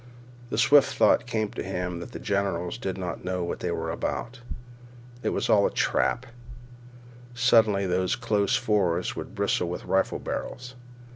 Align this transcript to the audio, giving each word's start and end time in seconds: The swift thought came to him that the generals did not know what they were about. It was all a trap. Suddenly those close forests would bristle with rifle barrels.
The 0.49 0.57
swift 0.57 0.95
thought 0.95 1.27
came 1.27 1.49
to 1.51 1.61
him 1.61 1.99
that 1.99 2.11
the 2.11 2.17
generals 2.17 2.79
did 2.79 2.97
not 2.97 3.23
know 3.23 3.43
what 3.43 3.59
they 3.59 3.69
were 3.69 3.91
about. 3.91 4.39
It 5.21 5.29
was 5.29 5.47
all 5.47 5.67
a 5.67 5.71
trap. 5.71 6.25
Suddenly 7.35 7.85
those 7.85 8.15
close 8.15 8.55
forests 8.55 9.15
would 9.15 9.35
bristle 9.35 9.69
with 9.69 9.85
rifle 9.85 10.17
barrels. 10.17 10.73